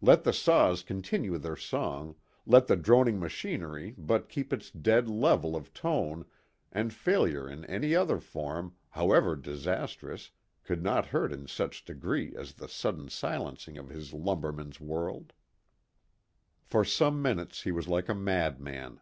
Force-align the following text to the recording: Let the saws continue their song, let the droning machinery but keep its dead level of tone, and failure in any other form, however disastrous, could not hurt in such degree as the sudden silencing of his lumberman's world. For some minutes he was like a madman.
Let 0.00 0.22
the 0.22 0.32
saws 0.32 0.84
continue 0.84 1.36
their 1.38 1.56
song, 1.56 2.14
let 2.46 2.68
the 2.68 2.76
droning 2.76 3.18
machinery 3.18 3.96
but 3.98 4.28
keep 4.28 4.52
its 4.52 4.70
dead 4.70 5.08
level 5.08 5.56
of 5.56 5.74
tone, 5.74 6.24
and 6.70 6.94
failure 6.94 7.50
in 7.50 7.64
any 7.64 7.92
other 7.92 8.20
form, 8.20 8.76
however 8.90 9.34
disastrous, 9.34 10.30
could 10.62 10.84
not 10.84 11.06
hurt 11.06 11.32
in 11.32 11.48
such 11.48 11.84
degree 11.84 12.32
as 12.36 12.52
the 12.54 12.68
sudden 12.68 13.08
silencing 13.08 13.76
of 13.76 13.88
his 13.88 14.12
lumberman's 14.14 14.80
world. 14.80 15.32
For 16.62 16.84
some 16.84 17.20
minutes 17.20 17.62
he 17.62 17.72
was 17.72 17.88
like 17.88 18.08
a 18.08 18.14
madman. 18.14 19.00